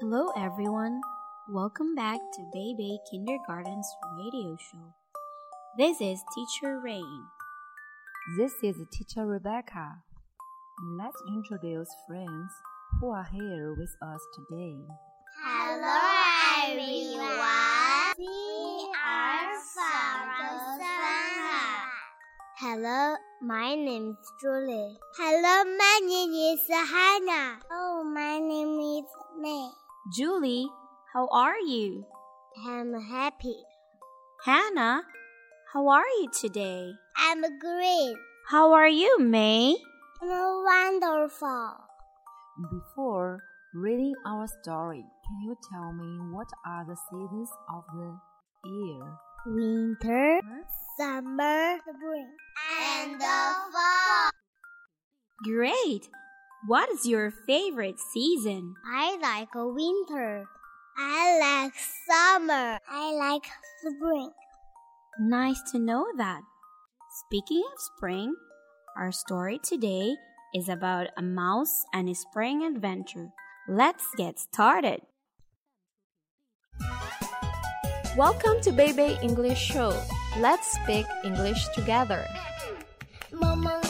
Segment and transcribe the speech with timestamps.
[0.00, 1.00] Hello, everyone.
[1.46, 3.86] Welcome back to Baby Kindergarten's
[4.16, 4.94] radio show.
[5.76, 7.24] This is Teacher Rain.
[8.38, 9.98] This is Teacher Rebecca.
[10.98, 12.50] Let's introduce friends
[12.98, 14.78] who are here with us today.
[15.44, 16.00] Hello,
[16.64, 18.14] everyone.
[18.16, 21.90] We are from Shanghai.
[22.56, 24.96] Hello, my name is Julie.
[25.18, 27.58] Hello, my name is Hannah.
[27.70, 29.04] Oh, my name is
[29.38, 29.68] May.
[30.16, 30.68] Julie,
[31.14, 32.04] how are you?
[32.66, 33.54] I'm happy.
[34.44, 35.02] Hannah,
[35.72, 36.92] how are you today?
[37.16, 38.16] I'm great.
[38.50, 39.76] How are you, May?
[40.20, 41.76] I'm wonderful.
[42.68, 43.38] Before
[43.74, 48.18] reading our story, can you tell me what are the seasons of the
[48.68, 49.06] year?
[49.46, 50.40] Winter,
[50.98, 52.30] summer, spring,
[52.90, 54.30] and the fall.
[55.44, 56.08] Great!
[56.66, 58.74] What is your favorite season?
[58.92, 60.48] I like a winter.
[60.96, 61.72] I like
[62.06, 62.78] summer.
[62.88, 63.44] I like
[63.80, 64.30] spring.
[65.18, 66.40] Nice to know that.
[67.26, 68.34] Speaking of spring,
[68.96, 70.14] our story today
[70.54, 73.30] is about a mouse and his spring adventure.
[73.68, 75.00] Let's get started.
[78.16, 80.00] Welcome to Baby English Show.
[80.38, 82.24] Let's speak English together.
[83.32, 83.83] 萌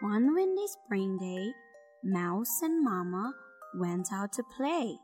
[0.00, 1.52] One windy spring day,
[2.04, 3.32] Mouse and Mama
[3.74, 4.96] went out to play.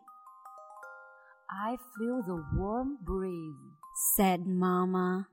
[1.50, 3.56] I feel the warm breeze.
[4.15, 5.27] Said Mama,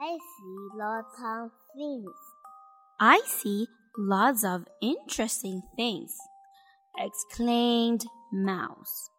[0.00, 2.10] I see lots of things.
[2.98, 6.16] I see lots of interesting things,
[6.98, 9.10] exclaimed Mouse.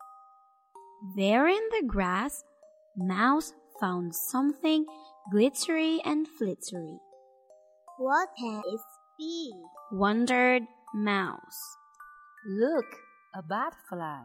[1.15, 2.43] There in the grass,
[2.97, 4.85] Mouse found something
[5.31, 6.99] glittery and flittery.
[7.97, 8.81] What can it
[9.17, 9.53] be?
[9.91, 11.77] Wondered Mouse.
[12.45, 12.85] Look,
[13.33, 14.23] a butterfly.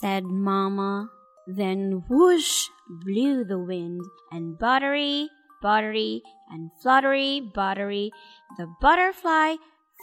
[0.00, 1.10] said Mamma.
[1.46, 5.28] Then whoosh blew the wind, and buttery,
[5.60, 8.10] buttery, and fluttery, buttery,
[8.56, 9.56] the butterfly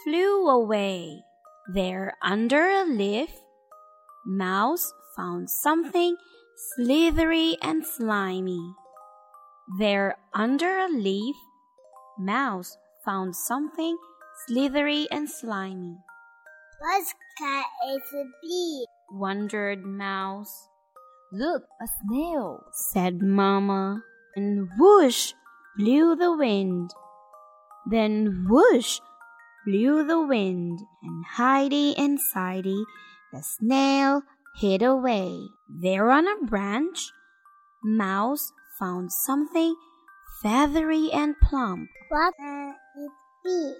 [0.04, 1.24] flew away.
[1.74, 3.32] There, under a leaf,
[4.26, 6.18] Mouse found something
[6.76, 8.74] slithery and slimy.
[9.80, 11.36] There, under a leaf,
[12.18, 13.98] Mouse found something
[14.48, 15.98] slithery and slimy.
[16.80, 17.06] What
[17.38, 18.86] can it be?
[19.12, 20.68] Wondered Mouse.
[21.32, 22.64] Look, a snail.
[22.72, 24.02] said Mamma,
[24.36, 25.34] and whoosh
[25.78, 26.92] blew the wind.
[27.90, 29.00] Then whoosh
[29.66, 32.84] blew the wind, and hidey and sidey
[33.32, 34.24] the snail
[34.56, 35.50] hid away.
[35.70, 37.12] There on a branch,
[37.84, 39.76] Mouse found something
[40.42, 41.90] feathery and plump.
[42.10, 43.12] What can it
[43.44, 43.74] be?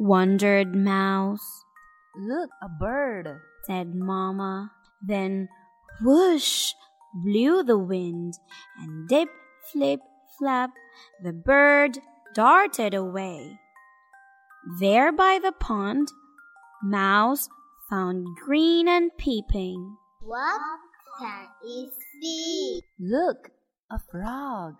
[0.00, 1.62] Wondered Mouse,
[2.16, 3.28] Look, a bird.
[3.66, 4.72] said Mamma.
[5.06, 5.50] Then
[6.00, 6.72] whoosh
[7.22, 8.32] blew the wind,
[8.78, 9.28] and dip,
[9.70, 10.00] flip,
[10.38, 10.70] flap,
[11.22, 11.98] the bird
[12.34, 13.60] darted away.
[14.80, 16.08] There by the pond,
[16.82, 17.50] Mouse
[17.90, 19.98] found Green and peeping.
[20.22, 20.62] What
[21.18, 22.82] can it be?
[22.98, 23.50] Look,
[23.90, 24.76] a frog.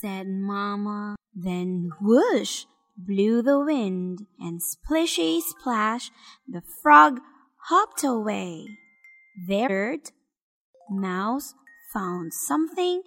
[0.00, 1.16] said Mamma.
[1.34, 2.66] Then whoosh
[3.06, 6.10] blew the wind, and splishy splash,
[6.48, 7.20] the frog
[7.68, 8.66] hopped away.
[9.48, 9.96] There,
[10.90, 11.54] Mouse
[11.92, 13.02] found something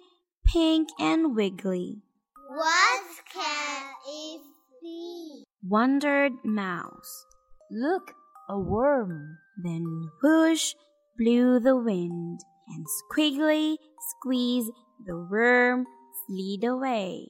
[0.46, 2.02] pink and wiggly.
[2.48, 3.02] What
[3.32, 4.40] can it
[4.82, 5.44] be?
[5.62, 7.26] Wondered Mouse.
[7.70, 8.12] Look,
[8.48, 9.38] a worm.
[9.62, 10.74] Then whoosh
[11.16, 13.76] blew the wind, and squiggly
[14.10, 14.70] squeeze
[15.06, 15.86] the worm
[16.26, 17.28] slid away.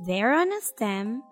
[0.00, 1.22] There on a stem,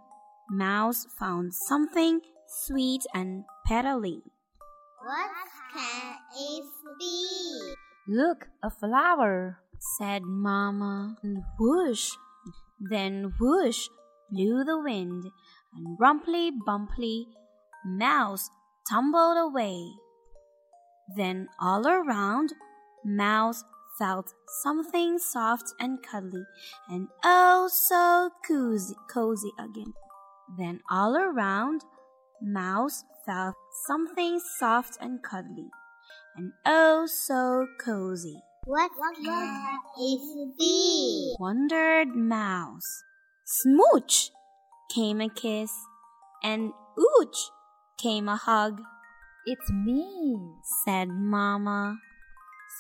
[0.51, 4.21] Mouse found something sweet and petally.
[5.03, 5.31] What
[5.73, 6.65] can it
[6.99, 7.75] be?
[8.07, 9.61] Look, a flower.
[9.97, 12.11] Said Mamma, and whoosh
[12.91, 13.89] Then whoosh
[14.31, 15.25] blew the wind,
[15.75, 17.29] and rumply bumply
[17.85, 18.51] Mouse
[18.91, 19.93] tumbled away.
[21.17, 22.53] Then all around,
[23.05, 23.65] Mouse
[24.01, 24.33] felt
[24.63, 26.45] something soft and cuddly
[26.89, 29.93] and oh so cozy, cozy again.
[30.59, 31.83] Then all around,
[32.43, 33.55] Mouse felt
[33.87, 35.69] something soft and cuddly
[36.35, 38.41] and oh so cozy.
[38.65, 38.91] What
[39.23, 41.35] can it be?
[41.39, 43.03] Wondered Mouse.
[43.45, 44.31] Smooch
[44.95, 45.73] came a kiss,
[46.43, 47.37] and ooch
[48.01, 48.81] came a hug,
[49.47, 50.39] It's me.
[50.85, 51.99] said Mamma.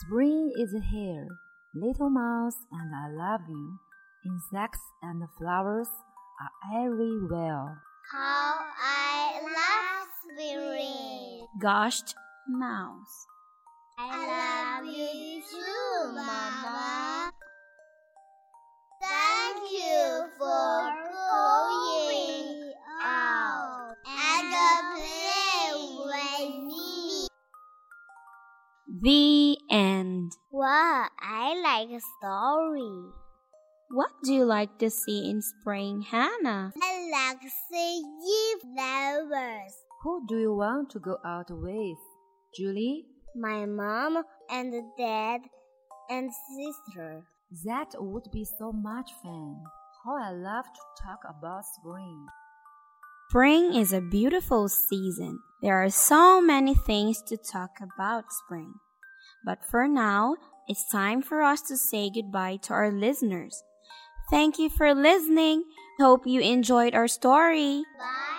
[0.00, 1.28] Spring is here,
[1.74, 3.78] little mouse, and I love you.
[4.24, 5.88] Insects and flowers
[6.40, 7.82] are everywhere.
[8.10, 11.46] How I love spring.
[11.60, 12.14] Gushed
[12.48, 13.26] Mouse.
[13.98, 17.30] I love you too, Mama.
[19.02, 20.94] Thank you for
[21.28, 24.54] going out and
[24.96, 27.28] playing with me.
[29.02, 29.49] The end.
[30.60, 33.12] Wow, I like a story.
[33.92, 36.74] What do you like to see in spring, Hannah?
[36.82, 37.40] I like
[37.70, 38.04] seeing
[38.60, 39.72] flowers.
[40.02, 41.96] Who do you want to go out with?
[42.54, 43.06] Julie?
[43.34, 45.40] My mom and dad
[46.10, 47.22] and sister.
[47.64, 49.62] That would be so much fun.
[50.04, 52.26] How I love to talk about spring.
[53.30, 55.38] Spring is a beautiful season.
[55.62, 58.74] There are so many things to talk about spring.
[59.44, 60.36] But for now,
[60.68, 63.64] it's time for us to say goodbye to our listeners.
[64.30, 65.64] Thank you for listening.
[65.98, 67.82] Hope you enjoyed our story.
[67.98, 68.29] Bye.